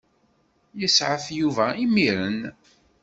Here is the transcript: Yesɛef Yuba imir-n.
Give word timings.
Yesɛef 0.79 1.25
Yuba 1.39 1.67
imir-n. 1.85 2.37